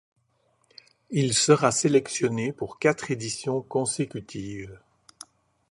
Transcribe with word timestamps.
Il 1.11 1.35
sera 1.35 1.69
sélectionné 1.71 2.53
pour 2.53 2.79
quatre 2.79 3.11
éditions 3.11 3.61
consécutives. 3.61 4.79